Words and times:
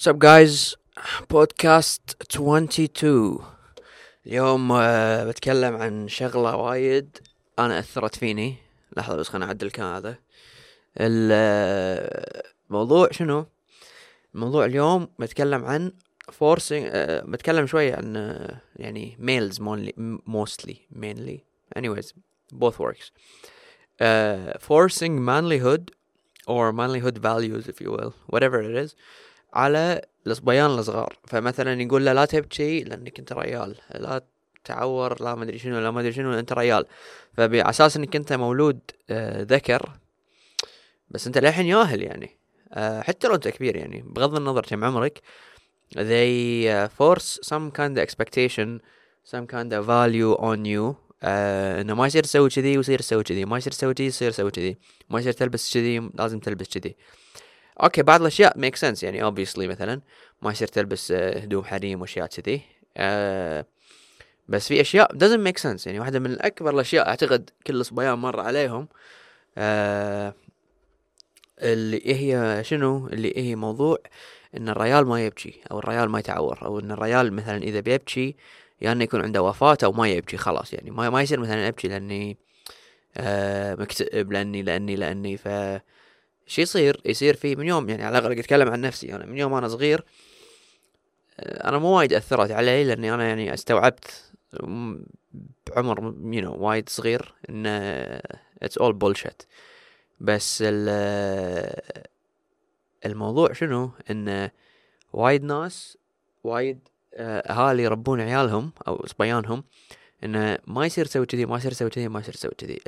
What's 0.00 0.14
up 0.14 0.18
guys 0.18 0.76
بودكاست 1.30 2.16
22 2.22 3.38
اليوم 4.26 4.72
آه، 4.72 5.24
بتكلم 5.24 5.76
عن 5.76 6.08
شغلة 6.08 6.56
وايد 6.56 7.18
أنا 7.58 7.78
أثرت 7.78 8.16
فيني 8.16 8.56
لحظة 8.96 9.16
بس 9.16 9.28
خلنا 9.28 9.46
أعدل 9.46 9.66
الكلام 9.66 9.94
هذا 9.94 10.16
الموضوع 12.70 13.08
شنو 13.10 13.46
الموضوع 14.34 14.64
اليوم 14.64 15.08
بتكلم 15.18 15.64
عن 15.64 15.92
forcing 16.30 16.72
آه، 16.72 17.20
بتكلم 17.20 17.66
شوي 17.66 17.92
عن 17.92 18.16
آه، 18.16 18.60
يعني 18.76 19.16
males 19.20 19.54
mostly, 19.54 19.92
mostly 20.26 20.76
mainly 20.98 21.44
anyways 21.78 22.12
both 22.54 22.78
works 22.78 23.10
uh, 24.00 24.58
forcing 24.58 25.20
manlyhood 25.30 25.90
or 26.46 26.72
manlyhood 26.72 27.18
values 27.18 27.68
if 27.68 27.80
you 27.80 27.90
will 27.90 28.14
whatever 28.32 28.60
it 28.62 28.76
is 28.84 28.94
على 29.53 30.01
الصبيان 30.27 30.65
الصغار 30.65 31.17
فمثلا 31.27 31.81
يقول 31.81 32.05
له 32.05 32.13
لا 32.13 32.25
تبكي 32.25 32.83
لأنك 32.83 33.19
أنت 33.19 33.33
ريال. 33.33 33.75
لا 33.95 34.23
تعور 34.63 35.23
لا 35.23 35.35
ما 35.35 35.43
أدري 35.43 35.59
شنو 35.59 35.79
لا 35.79 35.91
ما 35.91 35.99
أدري 35.99 36.13
شنو 36.13 36.39
أنت 36.39 36.53
ريال. 36.53 36.85
فعلى 37.33 37.61
أساس 37.61 37.97
إنك 37.97 38.15
أنت 38.15 38.33
مولود 38.33 38.79
آه، 39.09 39.41
ذكر 39.41 39.91
بس 41.09 41.27
أنت 41.27 41.37
للحين 41.37 41.65
ياهل 41.65 42.01
يعني. 42.01 42.37
آه، 42.73 43.01
حتى 43.01 43.27
لو 43.27 43.35
أنت 43.35 43.47
كبير 43.47 43.75
يعني. 43.75 44.03
بغض 44.07 44.35
النظر 44.35 44.61
كم 44.61 44.83
عمرك 44.83 45.21
they 45.95 46.67
uh, 46.67 46.87
force 46.87 47.39
some 47.43 47.71
kind 47.71 47.97
of 47.97 48.03
expectation 48.07 48.81
some 49.23 49.45
kind 49.45 49.73
of 49.73 49.85
value 49.85 50.35
on 50.39 50.65
you. 50.65 50.95
آه 51.23 51.81
إنه 51.81 51.95
ما 51.95 52.07
يصير 52.07 52.23
تسوي 52.23 52.49
كذي 52.49 52.77
ويصير 52.77 52.99
تسوي 52.99 53.23
كذي 53.23 53.45
ما 53.45 53.57
يصير 53.57 53.71
تسوي 53.71 53.93
كذي 53.93 54.07
يصير 54.07 54.31
تسوي 54.31 54.51
كذي 54.51 54.77
ما 55.09 55.19
يصير 55.19 55.33
تلبس 55.33 55.73
كذي 55.73 56.09
لازم 56.13 56.39
تلبس 56.39 56.77
كذي. 56.77 56.95
okay 57.83 58.01
بعض 58.01 58.21
الأشياء 58.21 58.59
make 58.59 58.75
sense 58.75 59.03
يعني 59.03 59.23
obviously 59.23 59.67
مثلا 59.67 60.01
ما 60.41 60.51
يصير 60.51 60.67
تلبس 60.67 61.11
آه، 61.11 61.39
هدوم 61.39 61.63
حريم 61.63 62.01
وأشياء 62.01 62.27
كذي 62.27 62.61
آه 62.97 63.65
بس 64.47 64.67
في 64.67 64.81
أشياء 64.81 65.13
doesn't 65.13 65.47
make 65.47 65.61
sense. 65.61 65.87
يعني 65.87 65.99
واحدة 65.99 66.19
من 66.19 66.41
أكبر 66.41 66.73
الأشياء 66.73 67.07
أعتقد 67.07 67.49
كل 67.67 67.75
الصبيان 67.75 68.17
مر 68.17 68.39
عليهم 68.39 68.87
آه 69.57 70.33
اللي 71.59 72.01
هي 72.05 72.63
شنو؟ 72.63 73.07
اللي 73.07 73.33
هي 73.37 73.55
موضوع 73.55 73.97
إن 74.57 74.69
الريال 74.69 75.07
ما 75.07 75.25
يبكي 75.25 75.61
أو 75.71 75.79
الريال 75.79 76.09
ما 76.09 76.19
يتعور 76.19 76.59
أو 76.61 76.79
إن 76.79 76.91
الريال 76.91 77.33
مثلا 77.33 77.57
إذا 77.57 77.79
بيبكي 77.79 78.35
يعني 78.81 78.95
إنه 78.95 79.03
يكون 79.03 79.21
عنده 79.21 79.41
وفاة 79.41 79.77
أو 79.83 79.91
ما 79.91 80.09
يبكي 80.09 80.37
خلاص. 80.37 80.73
يعني 80.73 80.91
ما, 80.91 81.09
ما 81.09 81.21
يصير 81.21 81.39
مثلا 81.39 81.67
ابكي 81.67 81.87
لأني 81.87 82.37
آه 83.17 83.75
مكتئب 83.75 84.31
لأني 84.31 84.61
لأني 84.61 84.95
لأني 84.95 85.37
ف 85.37 85.47
شو 86.51 86.61
يصير؟ 86.61 87.01
يصير 87.05 87.35
في 87.35 87.55
من 87.55 87.67
يوم 87.67 87.89
يعني 87.89 88.03
على 88.03 88.17
الأقل 88.17 88.39
أتكلم 88.39 88.69
عن 88.69 88.81
نفسي. 88.81 89.15
أنا 89.15 89.25
من 89.25 89.37
يوم 89.37 89.53
أنا 89.53 89.67
صغير 89.67 90.05
آه، 91.39 91.69
أنا 91.69 91.77
مو 91.77 91.87
وايد 91.97 92.13
أثرت 92.13 92.51
علي 92.51 92.83
لأني 92.83 93.13
أنا 93.13 93.27
يعني 93.27 93.53
استوعبت 93.53 94.31
بعمر 95.67 96.03
you 96.03 96.41
know 96.41 96.55
وايد 96.55 96.89
صغير 96.89 97.33
إن 97.49 97.65
it's 98.61 98.77
all 98.77 98.93
bullshit 98.93 99.43
بس 100.19 100.63
الموضوع 103.05 103.53
شنو؟ 103.53 103.91
إن 104.11 104.49
وايد 105.13 105.43
ناس 105.43 105.97
وايد 106.43 106.87
آه، 107.13 107.39
أهالي 107.39 107.83
يربون 107.83 108.21
عيالهم 108.21 108.71
أو 108.87 109.05
صبيانهم 109.05 109.63
انه 110.23 110.57
ما 110.67 110.85
يصير 110.85 111.05
تسوي 111.05 111.25
كذي 111.25 111.45
ما 111.45 111.57
يصير 111.57 111.71
تسوي 111.71 111.89
كذي 111.89 112.07
ما 112.07 112.19
يصير 112.19 112.33
تسوي 112.33 112.51
كذي. 112.57 112.81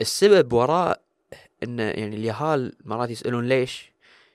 السبب 0.00 0.52
وراء 0.52 1.07
انه 1.62 1.82
يعني 1.82 2.16
اليهال 2.16 2.72
مرات 2.84 3.10
يسألون 3.10 3.48
ليش؟ 3.48 3.92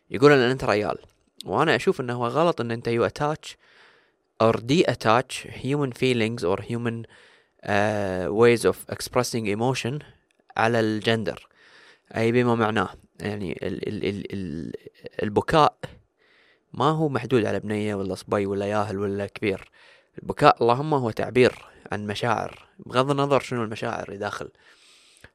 يقولون 0.10 0.38
ان 0.38 0.50
أنت 0.50 0.64
ريال. 0.64 0.98
وأنا 1.46 1.76
أشوف 1.76 2.02
إنه 2.02 2.14
هو 2.14 2.28
غلط 2.28 2.62
إن 2.62 2.72
أنت 2.72 2.88
you 2.88 3.06
attach 3.06 3.58
or 4.44 4.58
de-attach 4.58 5.48
human 5.64 5.92
feelings 5.92 6.44
or 6.44 6.58
human 6.62 7.06
uh, 7.64 8.28
ways 8.42 8.66
of 8.66 8.78
expressing 8.96 9.46
emotion 9.48 10.04
على 10.58 10.80
الجندر. 10.80 11.48
أي 12.16 12.32
بما 12.32 12.56
معناه. 12.56 12.90
يعني 13.20 13.60
ال 13.64 13.88
ال 13.88 14.06
ال 14.06 14.34
ال 14.34 14.74
البكاء 15.24 15.78
ما 16.74 16.90
هو 16.90 17.10
محدود 17.10 17.46
على 17.46 17.60
بنية 17.60 17.96
ولا 17.96 18.16
صبي 18.16 18.46
ولا 18.46 18.66
ياهل 18.66 18.98
ولا 18.98 19.26
كبير. 19.28 19.72
البكاء 20.24 20.64
اللهم 20.64 20.94
هو 20.94 21.12
تعبير 21.12 21.66
عن 21.92 22.08
مشاعر. 22.08 22.66
بغض 22.80 23.12
النظر 23.12 23.40
شنو 23.40 23.64
المشاعر 23.64 24.08
اللي 24.08 24.20
داخل. 24.20 24.50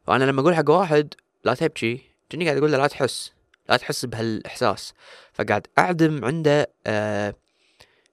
فأنا 0.07 0.25
لما 0.25 0.41
أقول 0.41 0.55
حق 0.55 0.71
واحد 0.71 1.15
لا 1.45 1.55
تبكي 1.55 2.01
جني 2.33 2.45
قاعد 2.45 2.57
أقول 2.57 2.73
له 2.73 2.79
لا 2.79 2.87
تحس 2.87 3.33
لا 3.69 3.77
تحس 3.77 4.05
بهالإحساس. 4.05 4.95
فقاعد 5.33 5.67
أعدم 5.79 6.25
عنده 6.25 6.71
آه 6.87 7.35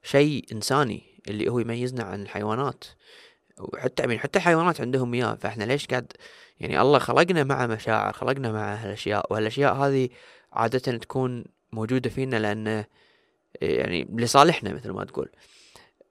شيء 0.04 0.46
إنساني 0.52 1.04
اللي 1.30 1.50
هو 1.50 1.60
يميزنا 1.60 2.04
عن 2.04 2.22
الحيوانات. 2.22 2.84
وحتى 3.60 4.04
يعني 4.04 4.20
حتى 4.20 4.40
الحيوانات 4.40 4.82
عندهم 4.82 5.14
إياه. 5.14 5.36
فإحنا 5.36 5.64
ليش 5.64 5.86
قاعد 5.88 6.14
يعني 6.60 6.82
الله 6.82 7.00
خلقنا 7.00 7.44
مع 7.44 7.68
مشاعر 7.68 8.14
خلقنا 8.14 8.52
مع 8.52 8.76
هالأشياء. 8.76 9.34
وهالأشياء 9.34 9.74
هذه 9.76 10.10
عادة 10.54 10.98
تكون 10.98 11.46
موجودة 11.72 12.10
فينا 12.10 12.36
لأن 12.36 12.86
يعني 13.62 14.08
لصالحنا 14.16 14.74
مثل 14.74 14.92
ما 14.92 15.06
تقول. 15.06 15.30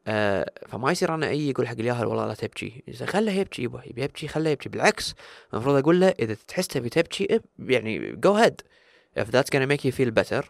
آه 0.06 0.50
فما 0.68 0.92
يصير 0.92 1.14
أنا 1.14 1.28
اي 1.28 1.48
يقول 1.48 1.68
حق 1.68 1.74
الياهل 1.78 2.06
والله 2.06 2.26
لا 2.26 2.34
تبكي 2.34 2.82
خله 3.04 3.32
يبكي 3.32 3.62
يبا 3.62 3.82
يبي 3.86 4.02
يبكي 4.02 4.28
خله 4.28 4.50
يبكي 4.50 4.68
بالعكس 4.68 5.14
المفروض 5.52 5.76
أقول 5.76 6.00
له 6.00 6.08
اذا 6.08 6.36
تحس 6.48 6.68
تبي 6.68 6.88
تبكي 6.88 7.40
يعني 7.58 8.12
go 8.26 8.30
ahead 8.30 8.54
if 9.16 9.30
that's 9.30 9.50
gonna 9.50 9.66
make 9.66 9.84
you 9.84 9.92
feel 9.92 10.10
better 10.10 10.42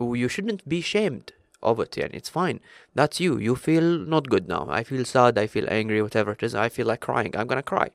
you 0.00 0.28
shouldn't 0.28 0.68
be 0.68 0.80
shamed 0.80 1.32
of 1.62 1.78
it 1.80 1.98
يعني 1.98 2.20
it's 2.20 2.30
fine 2.30 2.58
that's 2.98 3.20
you 3.20 3.38
you 3.38 3.54
feel 3.54 3.98
not 4.14 4.28
good 4.28 4.48
now 4.48 4.66
I 4.68 4.82
feel 4.82 5.04
sad 5.04 5.38
I 5.38 5.46
feel 5.46 5.68
angry 5.68 6.02
whatever 6.02 6.32
it 6.32 6.42
is 6.42 6.54
I 6.54 6.68
feel 6.68 6.86
like 6.86 7.00
crying 7.00 7.32
I'm 7.36 7.46
gonna 7.46 7.62
cry 7.62 7.90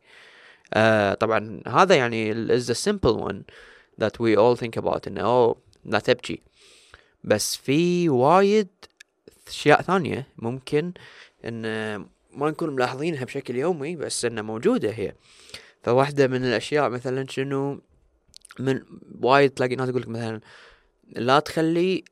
uh, 0.75 1.13
طبعا 1.13 1.62
هذا 1.67 1.95
يعني 1.95 2.33
is 2.57 2.67
the 2.67 2.75
simple 2.75 3.17
one 3.17 3.45
that 3.97 4.19
we 4.19 4.35
all 4.35 4.56
think 4.56 4.77
about 4.77 5.07
انه 5.07 5.23
oh 5.23 5.57
لا 5.85 6.00
تبكي 6.00 6.41
بس 7.23 7.56
في 7.56 8.09
وايد 8.09 8.67
أشياء 9.47 9.81
ثانية 9.81 10.28
ممكن 10.38 10.94
إن 11.45 11.61
ما 12.31 12.50
نكون 12.50 12.69
ملاحظينها 12.69 13.25
بشكل 13.25 13.56
يومي 13.56 13.95
بس 13.95 14.25
إنها 14.25 14.44
موجودة 14.44 14.89
هي. 14.89 15.16
فواحدة 15.83 16.28
من 16.28 16.45
الأشياء 16.45 16.89
مثلا 16.89 17.25
شنو؟ 17.29 17.81
من 18.59 18.81
وايد 19.22 19.51
تلاقي 19.51 19.75
ناس 19.75 19.89
تقولك 19.89 20.07
مثلا 20.07 20.41
لا 21.07 21.39
تخلي 21.39 22.03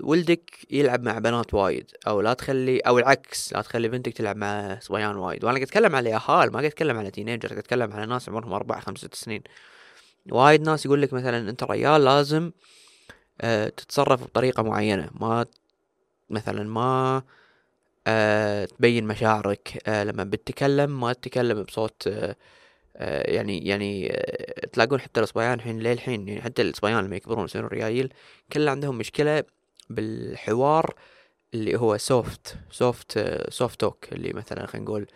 ولدك 0.00 0.50
يلعب 0.70 1.02
مع 1.02 1.18
بنات 1.18 1.54
وايد 1.54 1.90
أو 2.06 2.20
لا 2.20 2.34
تخلي 2.34 2.78
أو 2.78 2.98
العكس 2.98 3.52
لا 3.52 3.62
تخلي 3.62 3.88
بنتك 3.88 4.12
تلعب 4.12 4.36
مع 4.36 4.78
صبيان 4.80 5.16
وايد. 5.16 5.44
وأنا 5.44 5.54
قاعد 5.54 5.66
أتكلم 5.66 5.96
على 5.96 6.14
اهال 6.14 6.46
ما 6.52 6.58
قاعد 6.58 6.64
أتكلم 6.64 6.98
على 6.98 7.10
تينيجر 7.10 7.48
قاعد 7.48 7.58
أتكلم 7.58 7.92
على 7.92 8.06
ناس 8.06 8.28
عمرهم 8.28 8.52
أربع 8.52 8.80
خمس 8.80 8.98
ست 8.98 9.14
سنين. 9.14 9.42
وايد 10.30 10.62
ناس 10.62 10.86
يقول 10.86 11.02
لك 11.02 11.12
مثلا 11.12 11.50
أنت 11.50 11.64
ريال 11.64 12.04
لازم 12.04 12.52
أه 13.40 13.68
تتصرف 13.68 14.24
بطريقة 14.24 14.62
معينة. 14.62 15.10
ما 15.20 15.46
مثلا 16.32 16.62
ما 16.64 17.22
أه 18.06 18.64
تبين 18.64 19.06
مشاعرك 19.06 19.88
أه 19.88 20.04
لما 20.04 20.24
بتتكلم 20.24 21.00
ما 21.00 21.12
تتكلم 21.12 21.62
بصوت 21.62 22.08
آه، 22.96 23.30
يعني 23.32 23.66
يعني 23.66 24.12
آه، 24.12 24.66
تلاقون 24.66 25.00
حتى 25.00 25.20
الصبيان 25.20 25.54
الحين 25.54 25.78
للحين 25.80 26.28
يعني 26.28 26.42
حتى 26.42 26.62
الصبيان 26.62 27.04
لما 27.04 27.16
يكبرون 27.16 27.44
يصيرون 27.44 27.68
ريايل 27.68 28.12
كل 28.52 28.68
عندهم 28.68 28.98
مشكلة 28.98 29.44
بالحوار 29.90 30.94
اللي 31.54 31.76
هو 31.76 31.96
soft 31.96 32.56
soft 32.70 33.18
soft 33.50 33.80
talk 33.80 34.12
اللي 34.12 34.32
مثلا 34.32 34.66
خلينا 34.66 34.86
نقول 34.86 35.06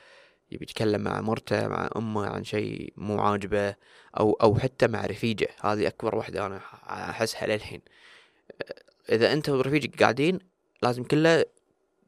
يبي 0.53 0.65
يتكلم 0.65 1.01
مع 1.01 1.21
مرته 1.21 1.69
مع 1.69 1.91
أمه 1.97 2.27
عن 2.27 2.45
شيء 2.45 2.93
مو 2.97 3.21
عاجبه 3.21 3.75
أو 4.19 4.33
أو 4.33 4.59
حتى 4.59 4.87
مع 4.89 5.07
رفيجة. 5.07 5.49
هذه 5.61 5.87
أكبر 5.87 6.17
وحدة 6.17 6.47
أنا 6.47 6.61
أحسها 6.89 7.47
للحين 7.47 7.81
آه، 8.63 9.15
إذا 9.15 9.33
أنت 9.33 9.49
ورفيجك 9.49 10.03
قاعدين 10.03 10.39
لازم 10.87 11.05
كله 11.05 11.45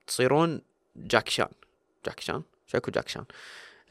تصيرون 0.06 0.60
جاكشان 0.96 1.48
جاكشان 2.06 2.42
شكو 2.66 2.90
جاكشان 2.90 3.24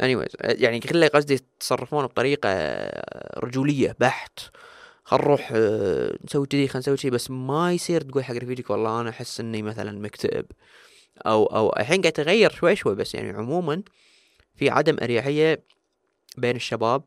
anyways 0.03 0.35
يعني 0.41 0.79
كله 0.79 1.07
قصدي 1.07 1.33
يتصرفون 1.33 2.05
بطريقة 2.05 2.49
رجولية 3.37 3.95
بحت. 3.99 4.39
خل 5.03 5.17
نروح 5.17 5.51
آه، 5.55 6.17
نسوي 6.25 6.47
كذي 6.47 6.67
خل 6.67 6.79
نسوي 6.79 6.97
كذي 6.97 7.09
بس 7.09 7.31
ما 7.31 7.73
يصير 7.73 8.01
تقول 8.01 8.23
حق 8.23 8.35
رفيجك 8.35 8.69
والله 8.69 9.01
أنا 9.01 9.09
أحس 9.09 9.39
إني 9.39 9.61
مثلا 9.61 9.99
مكتئب. 9.99 10.45
أو 11.25 11.45
أو 11.45 11.69
الحين 11.69 12.01
قاعد 12.01 12.05
يتغير 12.05 12.51
شوي 12.51 12.75
شوي 12.75 12.95
بس 12.95 13.15
يعني 13.15 13.29
عموما 13.29 13.83
في 14.55 14.69
عدم 14.69 14.97
أريحية 15.01 15.63
بين 16.37 16.55
الشباب 16.55 17.03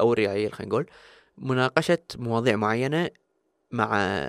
أو 0.00 0.12
الريايل 0.12 0.52
خلينا 0.52 0.70
نقول 0.72 0.86
مناقشة 1.38 1.98
مواضيع 2.16 2.56
معينة 2.56 3.10
مع 3.70 4.28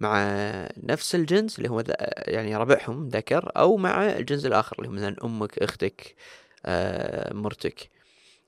مع 0.00 0.24
نفس 0.76 1.14
الجنس 1.14 1.58
اللي 1.58 1.70
هو 1.70 1.82
يعني 2.18 2.56
ربعهم 2.56 3.08
ذكر 3.08 3.52
أو 3.56 3.76
مع 3.76 4.06
الجنس 4.06 4.46
الآخر 4.46 4.76
اللي 4.78 4.88
هو 4.88 4.92
مثلا 4.92 5.16
أمك 5.24 5.58
أختك 5.58 6.14
آه، 6.66 7.34
مرتك. 7.34 7.90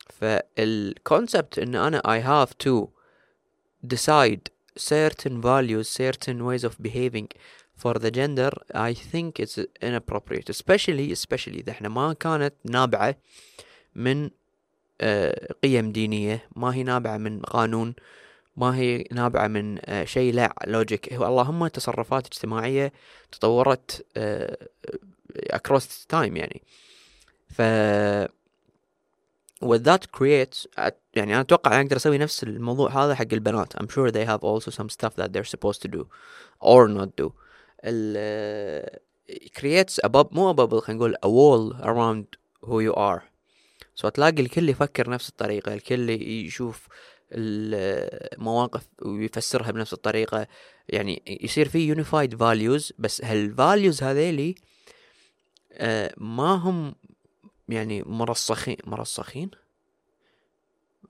فالكونسبت 0.09 1.59
إن 1.59 1.75
أنا 1.75 2.01
I 2.01 2.21
have 2.21 2.51
to 2.67 2.89
decide 3.95 4.51
certain 4.79 5.41
values 5.41 5.89
certain 5.89 6.45
ways 6.45 6.65
of 6.65 6.83
behaving 6.83 7.29
for 7.77 7.95
the 7.95 8.11
gender 8.11 8.53
I 8.75 8.95
think 8.95 9.41
it's 9.41 9.59
inappropriate. 9.83 10.51
Especially 10.51 11.13
especially 11.13 11.59
إذا 11.59 11.71
إحنا 11.71 11.89
ما 11.89 12.13
كانت 12.13 12.55
نابعة 12.65 13.17
من 13.95 14.31
آه، 15.01 15.53
قيم 15.63 15.93
دينية 15.93 16.49
ما 16.57 16.75
هي 16.75 16.83
نابعة 16.83 17.17
من 17.17 17.41
قانون 17.41 17.95
ما 18.57 18.77
هي 18.77 19.05
نابعة 19.11 19.47
من 19.47 19.79
آه، 19.85 20.05
شيء 20.05 20.35
لا 20.35 20.55
لوجيك 20.67 21.13
هو 21.13 21.27
اللهم 21.27 21.67
تصرفات 21.67 22.27
اجتماعية 22.27 22.93
تطورت 23.33 24.07
آه، 24.17 24.69
across 25.53 25.83
time 26.13 26.37
يعني. 26.37 26.63
ف 27.51 27.63
what 29.65 29.79
that 29.85 30.07
creates 30.19 30.67
يعني 31.15 31.33
أنا 31.35 31.41
أتوقع 31.41 31.81
أقدر 31.81 31.97
أسوي 31.97 32.19
نفس 32.19 32.43
الموضوع 32.43 33.05
هذا 33.05 33.15
حق 33.15 33.27
البنات. 33.33 33.77
I'm 33.77 33.89
sure 33.89 34.11
they 34.11 34.25
have 34.25 34.43
also 34.43 34.71
some 34.71 34.89
stuff 34.89 35.15
that 35.17 35.33
they're 35.33 35.45
supposed 35.45 35.83
to 35.83 35.89
do 35.89 36.07
or 36.61 36.89
not 36.89 37.25
do. 37.25 37.33
ال 37.85 39.01
creates 39.59 39.99
a 40.05 40.09
bubble 40.09 40.33
مو 40.33 40.53
a 40.53 40.57
bubble 40.57 40.79
خلينا 40.79 40.99
نقول 40.99 41.15
a 41.15 41.29
wall 41.29 41.85
around 41.85 42.37
who 42.69 42.81
you 42.81 42.95
are. 42.95 43.23
so 43.95 44.09
تلاقي 44.09 44.43
الكل 44.43 44.69
يفكر 44.69 45.11
نفس 45.11 45.29
الطريقة 45.29 45.75
الكل 45.75 46.11
يشوف 46.11 46.89
المواقف 47.33 48.87
ويفسرها 49.03 49.71
بنفس 49.71 49.93
الطريقة. 49.93 50.47
يعني 50.89 51.23
يصير 51.27 51.69
في 51.69 51.79
unified 51.79 52.37
values 52.37 52.93
بس 52.99 53.25
هال 53.25 53.44
values 53.44 54.03
هذيلي 54.03 54.55
آه، 55.73 56.15
ما 56.17 56.55
هم 56.55 56.95
يعني 57.69 58.03
مرسخين 58.07 58.77
مرسخين؟ 58.85 59.51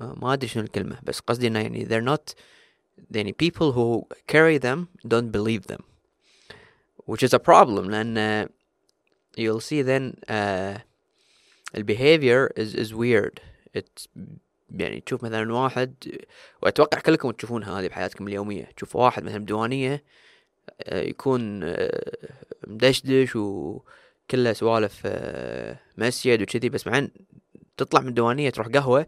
آه، 0.01 0.15
ما 0.23 0.33
أدري 0.33 0.49
شنو 0.49 0.63
الكلمة 0.63 0.99
بس 1.03 1.21
قصدي 1.21 1.47
إنه 1.47 1.59
يعني 1.61 1.87
they're 1.87 2.17
not 2.17 2.35
يعني 3.11 3.35
people 3.43 3.73
who 3.73 4.07
carry 4.33 4.59
them 4.59 4.87
don't 5.09 5.33
believe 5.33 5.67
them 5.67 5.83
which 7.07 7.23
is 7.23 7.35
a 7.35 7.39
problem 7.39 7.91
لأن 7.91 8.49
you'll 9.37 9.61
see 9.61 9.83
then 9.83 10.15
uh, 10.29 10.81
البيهيفير 11.75 12.49
is 12.57 12.75
is 12.75 12.95
weird. 12.95 13.41
It's 13.75 14.07
يعني 14.77 15.01
تشوف 15.01 15.25
مثلا 15.25 15.55
واحد 15.55 15.95
وأتوقع 16.63 17.01
كلكم 17.01 17.31
تشوفونها 17.31 17.81
هذه 17.81 17.89
بحياتكم 17.89 18.29
اليومية. 18.29 18.65
تشوف 18.77 18.97
واحد 18.97 19.25
مثلا 19.25 19.39
بديوانية 19.39 20.05
آه، 20.81 21.01
يكون 21.03 21.61
آه، 21.65 22.29
مدشدش 22.67 23.37
وكله 23.37 24.53
سوالف 24.53 25.03
آه، 25.07 25.79
مسجد 25.99 26.43
وكذي 26.43 26.69
بس 26.69 26.85
بعدين 26.85 27.11
تطلع 27.77 28.01
من 28.01 28.09
الديوانية 28.09 28.51
تروح 28.51 28.69
قهوة 28.69 29.07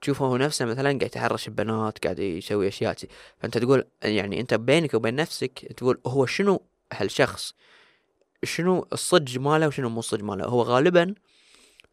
تشوفه 0.00 0.24
هو 0.26 0.36
نفسه 0.36 0.64
مثلا 0.64 0.84
قاعد 0.84 1.02
يتحرش 1.02 1.48
ببنات 1.48 2.04
قاعد 2.04 2.18
يسوي 2.18 2.68
أشياء 2.68 2.96
فأنت 3.38 3.58
تقول 3.58 3.84
يعني 4.02 4.40
أنت 4.40 4.54
بينك 4.54 4.94
وبين 4.94 5.14
نفسك 5.14 5.72
تقول 5.76 6.00
هو 6.06 6.26
شنو 6.26 6.62
هالشخص؟ 6.92 7.54
شنو 8.44 8.86
الصج 8.92 9.38
ماله 9.38 9.66
وشنو 9.66 9.88
مو 9.88 9.98
الصج 9.98 10.22
ماله؟ 10.22 10.44
هو 10.44 10.62
غالبا 10.62 11.14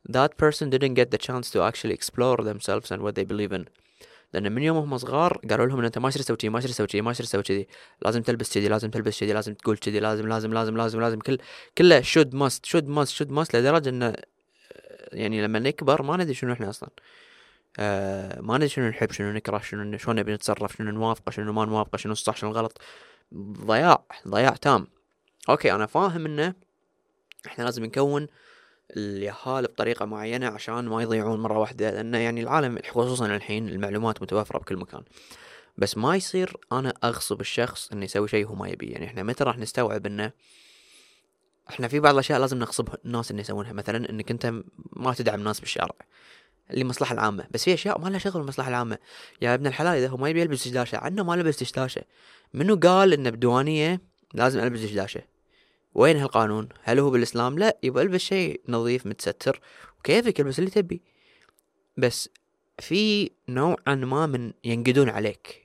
that 0.09 0.37
person 0.37 0.69
didn't 0.69 0.95
get 0.95 1.11
the 1.11 1.17
chance 1.17 1.49
to 1.51 1.59
actually 1.69 1.93
explore 1.93 2.37
themselves 2.37 2.91
and 2.91 3.01
what 3.01 3.15
they 3.15 3.25
believe 3.25 3.51
in. 3.51 3.65
لأن 4.33 4.51
من 4.51 4.63
يوم 4.63 4.77
هم 4.77 4.97
صغار 4.97 5.41
قالوا 5.49 5.65
لهم 5.65 5.79
ان 5.79 5.85
أنت 5.85 5.97
ما 5.97 6.09
يصير 6.09 6.21
تسوي 6.21 6.37
كذي 6.37 6.49
ما 6.49 6.59
يصير 6.59 6.71
تسوي 6.71 6.87
كذي 6.87 7.01
ما 7.01 7.11
يصير 7.11 7.25
تسوي 7.25 7.43
كذي 7.43 7.67
لازم 8.01 8.21
تلبس 8.21 8.53
كذي 8.53 8.67
لازم 8.67 8.89
تلبس 8.89 9.19
كذي 9.19 9.33
لازم 9.33 9.53
تقول 9.53 9.77
كذي 9.77 9.99
لازم 9.99 10.27
لازم 10.27 10.53
لازم 10.53 10.77
لازم 10.77 11.01
لازم. 11.01 11.19
كل 11.19 11.37
كله 11.77 12.01
should 12.01 12.31
must 12.33 12.65
should 12.69 12.87
must 12.87 13.11
should 13.17 13.29
must 13.29 13.55
لدرجة 13.55 13.89
إنه 13.89 14.15
يعني 15.11 15.41
لما 15.43 15.59
نكبر 15.59 16.01
ما 16.01 16.17
ندري 16.17 16.33
شنو 16.33 16.53
إحنا 16.53 16.69
أصلا. 16.69 16.89
آه 17.79 18.41
ما 18.41 18.55
ندري 18.57 18.69
شنو 18.69 18.89
نحب 18.89 19.11
شنو 19.11 19.31
نكره 19.31 19.59
شنو 19.59 19.97
شلون 19.97 20.15
نبي 20.15 20.33
نتصرف 20.33 20.77
شنو 20.77 20.91
نوافقه 20.91 21.29
شنو 21.29 21.53
ما 21.53 21.65
نوافقه 21.65 21.97
شنو 21.97 22.11
الصح 22.11 22.37
شنو 22.37 22.51
الغلط. 22.51 22.81
ضياع 23.65 24.03
ضياع 24.27 24.55
تام. 24.55 24.87
أوكي 25.49 25.71
أنا 25.71 25.85
فاهم 25.85 26.25
إنه 26.25 26.53
إحنا 27.45 27.63
لازم 27.63 27.85
نكون 27.85 28.27
اليهال 28.95 29.63
بطريقة 29.63 30.05
معينة 30.05 30.47
عشان 30.47 30.85
ما 30.85 31.01
يضيعون 31.01 31.39
مرة 31.39 31.57
واحدة 31.57 31.91
لأن 31.91 32.13
يعني 32.13 32.41
العالم 32.41 32.79
خصوصا 32.89 33.25
الحين 33.25 33.69
المعلومات 33.69 34.21
متوفرة 34.21 34.59
بكل 34.59 34.77
مكان. 34.77 35.01
بس 35.77 35.97
ما 35.97 36.15
يصير 36.15 36.57
أنا 36.71 36.93
أغصب 37.03 37.41
الشخص 37.41 37.91
إنه 37.91 38.05
يسوي 38.05 38.27
شيء 38.27 38.47
هو 38.47 38.55
ما 38.55 38.69
يبي 38.69 38.85
يعني 38.85 39.05
إحنا 39.05 39.23
متى 39.23 39.43
راح 39.43 39.57
نستوعب 39.57 40.05
إنه 40.05 40.31
إحنا 41.69 41.87
في 41.87 41.99
بعض 41.99 42.13
الأشياء 42.13 42.39
لازم 42.39 42.57
نغصب 42.57 42.89
الناس 43.05 43.31
إنه 43.31 43.41
يسوونها. 43.41 43.73
مثلا 43.73 44.09
إنك 44.09 44.31
أنت 44.31 44.53
ما 44.93 45.13
تدعم 45.13 45.39
الناس 45.39 45.59
بالشارع 45.59 45.95
للمصلحة 46.73 47.13
العامة. 47.13 47.47
بس 47.51 47.63
في 47.63 47.73
أشياء 47.73 47.99
ما 47.99 48.09
لها 48.09 48.19
شغل 48.19 48.41
بالمصلحة 48.41 48.69
العامة. 48.69 48.97
يا 49.41 49.53
ابن 49.53 49.67
الحلال 49.67 49.97
إذا 49.97 50.07
هو 50.07 50.17
ما 50.17 50.29
يبي 50.29 50.41
يلبس 50.41 50.67
دشداشة 50.67 50.97
عنه 50.97 51.23
ما 51.23 51.33
لبس 51.33 51.63
دشداشة. 51.63 52.01
منو 52.53 52.75
قال 52.75 53.13
إنه 53.13 53.29
بديوانية 53.29 54.01
لازم 54.33 54.59
ألبس 54.59 54.79
دشداشة؟ 54.79 55.21
وين 55.93 56.17
هالقانون؟ 56.17 56.69
هل 56.83 56.99
هو 56.99 57.09
بالإسلام؟ 57.09 57.59
لا 57.59 57.77
يبغى 57.83 58.03
البس 58.03 58.21
شيء 58.21 58.61
نظيف 58.67 59.05
متستر 59.05 59.59
وكيفك 59.99 60.39
البس 60.39 60.59
اللي 60.59 60.69
تبي. 60.69 61.01
بس 61.97 62.29
في 62.79 63.31
نوعا 63.49 63.95
ما 63.95 64.25
من 64.25 64.53
ينقدون 64.63 65.09
عليك. 65.09 65.63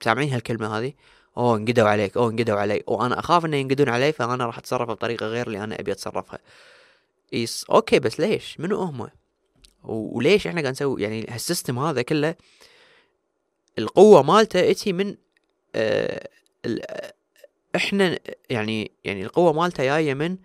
سامعين 0.00 0.32
هالكلمة 0.32 0.78
هذه؟ 0.78 0.92
أوه 1.36 1.56
انقدوا 1.56 1.88
عليك 1.88 2.16
أوه 2.16 2.30
انقدوا 2.30 2.56
علي. 2.56 2.82
وأنا 2.86 3.18
أخاف 3.18 3.44
إنه 3.44 3.56
ينقدون 3.56 3.88
علي 3.88 4.12
فأنا 4.12 4.46
راح 4.46 4.58
أتصرف 4.58 4.88
بطريقة 4.88 5.26
غير 5.26 5.46
اللي 5.46 5.64
أنا 5.64 5.80
أبي 5.80 5.92
أتصرفها. 5.92 6.38
yes 7.32 7.64
okay 7.64 7.98
بس 7.98 8.20
ليش؟ 8.20 8.60
منو 8.60 8.76
هم؟ 8.76 9.08
وليش 9.84 10.46
إحنا 10.46 10.60
قاعد 10.60 10.72
نسوي؟ 10.72 11.02
يعني 11.02 11.26
هال 11.28 11.40
system 11.40 11.78
هذا 11.78 12.02
كله 12.02 12.34
القوة 13.78 14.22
مالته 14.22 14.70
إتي 14.70 14.92
من 14.92 15.16
آه 15.74 16.28
إحنا 17.76 18.18
يعني 18.50 18.92
يعني 19.04 19.22
القوة 19.22 19.52
مالته 19.52 19.84
جاية 19.84 20.14
من 20.14 20.38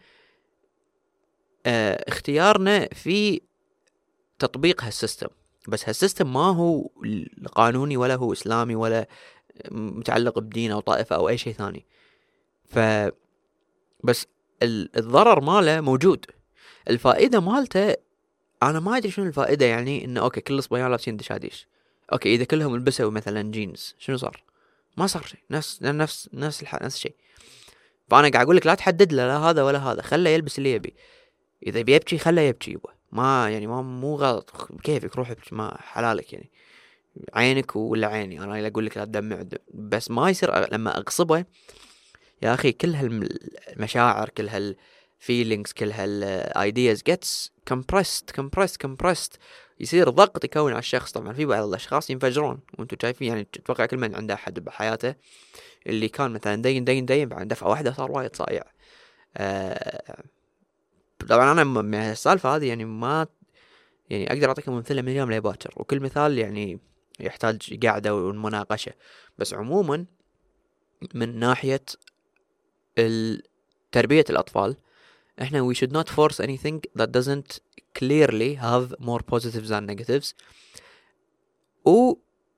آه 1.66 2.06
اختيارنا 2.08 2.90
في 2.94 3.42
تطبيق 4.40 4.84
هال 4.84 4.93
system. 4.93 5.28
بس 5.68 5.90
هال 5.90 6.01
system 6.01 6.34
ما 6.34 6.56
هو 6.56 6.90
قانوني 7.56 7.98
ولا 7.98 8.16
هو 8.16 8.34
إسلامي 8.34 8.76
ولا 8.76 9.08
متعلق 9.72 10.40
بدين 10.40 10.72
أو 10.72 10.80
طائفة 10.80 11.16
أو 11.16 11.30
أي 11.30 11.38
شيء 11.38 11.54
ثاني. 11.54 11.86
ف 12.66 12.80
بس 14.04 14.28
الضرر 14.64 15.42
ماله 15.42 15.82
موجود. 15.82 16.26
الفائدة 16.90 17.40
مالته 17.40 17.96
أنا 18.64 18.80
ما 18.80 18.98
أدري 18.98 19.12
شنو 19.12 19.26
الفائدة 19.26 19.66
يعني 19.66 20.06
إنه 20.06 20.22
okay 20.22 20.42
كل 20.42 20.58
الصبيان 20.58 20.92
لابسين 20.92 21.18
دشاديش. 21.18 21.68
okay 22.14 22.36
إذا 22.36 22.44
كلهم 22.44 22.76
لبسوا 22.76 23.12
مثلا 23.12 23.52
جينز 23.52 23.96
شنو 23.98 24.18
صار؟ 24.18 24.44
ما 24.98 25.08
صار 25.08 25.24
شيء. 25.24 25.40
نفس 25.52 25.84
نفس 25.84 26.30
نفس 26.34 26.62
الح... 26.62 26.76
نفس 26.76 26.96
الشيء. 26.96 27.16
فأنا 28.10 28.30
قاعد 28.30 28.46
أقول 28.46 28.56
لك 28.56 28.66
لا 28.66 28.76
تحدد 28.76 29.14
له 29.14 29.28
لا 29.28 29.38
هذا 29.38 29.64
ولا 29.64 29.80
هذا 29.80 30.02
خله 30.02 30.30
يلبس 30.30 30.58
اللي 30.58 30.72
يبي. 30.72 30.96
إذا 31.68 31.82
بيبكي 31.82 32.18
خله 32.18 32.42
يبكي 32.42 32.72
يبا. 32.72 32.90
ما 33.12 33.50
يعني 33.50 33.68
ما 33.68 33.82
مو 33.82 34.16
غلط. 34.16 34.72
كيفك؟ 34.84 35.16
روح 35.16 35.30
ابكي 35.32 35.56
ما 35.56 35.78
حلالك 35.82 36.34
يعني. 36.34 36.52
عينك 37.34 37.76
ولا 37.76 38.08
عيني. 38.08 38.40
أنا 38.40 38.68
أقول 38.68 38.86
لك 38.86 38.98
لا 38.98 39.06
تدمع 39.06 39.44
بس 39.74 40.12
ما 40.12 40.30
يصير 40.30 40.74
لما 40.74 40.98
أغصبه 40.98 41.46
يا 42.42 42.54
أخي 42.54 42.72
كل 42.72 42.96
هالمشاعر 42.96 44.30
كل 44.30 44.50
هال 45.20 45.30
feelings 45.30 45.72
كل 45.72 45.92
هال 45.92 46.24
ideas 46.24 47.04
gets 47.04 47.52
compressed 47.68 48.32
compressed 48.32 48.82
compressed 48.82 49.40
يصير 49.80 50.10
ضغط 50.10 50.44
يكون 50.44 50.72
على 50.72 50.80
الشخص. 50.80 51.12
طبعا 51.12 51.34
في 51.34 51.46
بعض 51.46 51.68
الأشخاص 51.68 52.10
ينفجرون. 52.10 52.60
وأنتم 52.80 52.98
شايفين 53.02 53.28
يعني 53.28 53.42
أتوقع 53.42 53.86
كل 53.86 53.98
من 53.98 54.16
عنده 54.16 54.34
أحد 54.34 54.60
بحياته 54.60 55.16
اللي 55.88 56.08
كان 56.08 56.32
مثلا 56.32 56.62
دين 56.62 56.84
دين 56.84 57.06
دين 57.06 57.30
بعد 57.30 57.48
دفعة 57.48 57.70
واحدة 57.70 57.94
صار 57.94 58.12
وايد 58.12 58.36
صايع. 58.36 58.64
آه 59.38 60.24
طبعا 61.30 61.52
أنا 61.52 61.64
من 61.64 61.96
السالفة 61.96 62.56
هذه 62.56 62.68
يعني 62.68 62.86
ما 62.86 63.28
يعني 64.10 64.32
أقدر 64.34 64.48
أعطيكم 64.48 64.72
أمثلة 64.72 65.02
من 65.02 65.10
اليوم 65.10 65.32
لباكر. 65.32 65.74
وكل 65.78 66.00
مثال 66.00 66.38
يعني 66.38 66.80
يحتاج 67.20 67.86
قاعدة 67.86 68.16
ومناقشة. 68.16 68.94
بس 69.38 69.54
عموما 69.54 70.06
من 71.14 71.40
ناحية 71.40 71.82
تربية 73.92 74.26
الأطفال 74.30 74.78
إحنا 75.42 75.74
we 75.74 75.76
should 75.76 75.92
not 75.92 76.10
force 76.10 76.40
anything 76.40 76.82
that 77.00 77.12
doesn't 77.12 77.60
clearly 78.00 78.56
have 78.56 78.96
more 79.00 79.22
positives 79.34 79.70
than 79.70 79.86
negatives. 79.86 80.34
و 81.86 82.14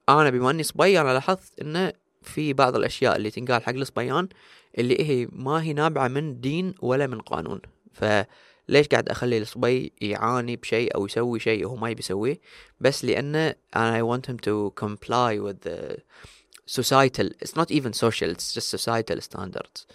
أنا 0.10 0.30
بما 0.30 0.52
إني 0.52 0.64
صبي 0.64 1.02
أنا 1.02 1.14
لاحظت 1.14 1.60
انه 1.62 1.94
في 2.22 2.54
بعض 2.54 2.76
الأشياء 2.76 3.16
اللي 3.16 3.32
تنقال 3.32 3.64
حق 3.64 3.74
الصبيان 3.74 4.30
اللي 4.78 5.10
هي 5.10 5.28
ما 5.32 5.64
هي 5.64 5.74
نابعة 5.74 6.08
من 6.08 6.42
دين 6.42 6.76
ولا 6.82 7.08
من 7.08 7.20
قانون. 7.20 7.62
فليش 7.94 8.88
قاعد 8.88 9.10
أخلي 9.10 9.38
الصبي 9.38 9.94
يعاني 10.02 10.56
بشيء 10.56 10.96
أو 10.96 11.06
يسوي 11.06 11.40
شيء 11.40 11.66
وهو 11.66 11.76
ما 11.76 11.90
يبي 11.90 12.00
يسويه؟ 12.00 12.40
بس 12.80 13.06
لأنه 13.06 13.56
أنا 13.76 13.96
I 13.96 14.02
want 14.02 14.30
him 14.30 14.38
to 14.38 14.70
comply 14.70 15.40
with 15.40 15.56
societal 16.66 17.36
it's 17.42 17.58
not 17.58 17.72
even 17.72 17.92
social 17.92 18.30
it's 18.30 18.56
just 18.56 18.72
societal 18.72 19.24
standards 19.24 19.88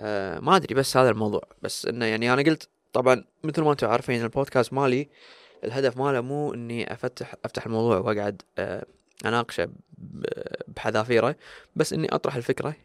آه 0.00 0.38
ما 0.38 0.56
أدري 0.56 0.74
بس 0.74 0.96
هذا 0.96 1.10
الموضوع. 1.10 1.42
بس 1.62 1.86
إنه 1.86 2.04
يعني 2.06 2.32
أنا 2.32 2.42
قلت 2.42 2.68
طبعا 2.92 3.24
مثل 3.44 3.62
ما 3.62 3.72
أنتم 3.72 3.86
عارفين 3.86 4.22
البودكاست 4.22 4.72
مالي 4.72 5.08
الهدف 5.64 5.96
ماله 5.96 6.20
مو 6.20 6.54
إني 6.54 6.92
أفتح 6.92 7.34
أفتح 7.44 7.66
الموضوع 7.66 7.98
وأقعد 7.98 8.42
آه 8.58 8.86
أناقشه 9.26 9.68
بحذافيره 10.68 11.36
بس 11.76 11.92
إني 11.92 12.08
أطرح 12.14 12.36
الفكرة 12.36 12.76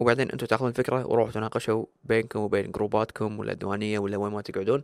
وبعدين 0.00 0.30
أنتم 0.30 0.46
تأخذون 0.46 0.68
الفكرة 0.68 1.06
وروحوا 1.06 1.32
تناقشوا 1.32 1.84
بينكم 2.04 2.40
وبين 2.40 2.70
جروباتكم 2.72 3.38
ولا 3.38 3.52
الديوانية 3.52 3.98
ولا 3.98 4.16
وين 4.16 4.32
ما 4.32 4.42
تقعدون. 4.42 4.82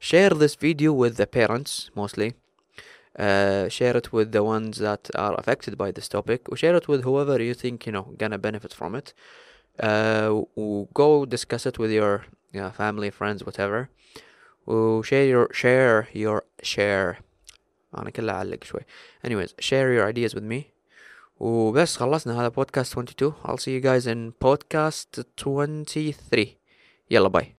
Share 0.00 0.30
this 0.30 0.54
video 0.54 0.92
with 0.92 1.16
the 1.16 1.26
parents 1.26 1.90
mostly. 1.96 2.32
uh, 3.18 3.68
share 3.68 3.96
it 3.96 4.12
with 4.12 4.32
the 4.32 4.42
ones 4.42 4.78
that 4.78 5.10
are 5.14 5.34
affected 5.38 5.76
by 5.76 5.90
this 5.90 6.08
topic 6.08 6.48
or 6.48 6.56
share 6.56 6.76
it 6.76 6.88
with 6.88 7.02
whoever 7.02 7.40
you 7.42 7.54
think 7.54 7.86
you 7.86 7.92
know 7.92 8.14
gonna 8.16 8.38
benefit 8.38 8.72
from 8.72 8.94
it. 8.94 9.12
uh, 9.79 10.43
و 10.57 10.85
go 10.93 11.25
discuss 11.25 11.65
it 11.65 11.77
with 11.79 11.91
your 11.91 12.25
yeah, 12.53 12.71
family 12.71 13.11
friends 13.11 13.43
whatever 13.43 13.87
و 14.67 15.01
share 15.01 15.27
your 15.33 15.47
share 15.53 16.07
your 16.13 16.41
share 16.63 17.21
انا 17.97 18.09
كله 18.09 18.33
اعلق 18.33 18.63
شوي 18.63 18.81
anyways 19.27 19.49
share 19.61 19.93
your 19.97 20.13
ideas 20.13 20.33
with 20.35 20.43
me 20.43 20.73
وبس 21.39 21.97
خلصنا 21.97 22.39
هذا 22.39 22.47
بودكاست 22.47 22.93
22 22.93 23.33
I'll 23.43 23.57
see 23.57 23.71
you 23.71 23.81
guys 23.81 24.07
in 24.07 24.33
podcast 24.45 25.23
23 25.37 26.45
يلا 27.11 27.27
باي 27.27 27.55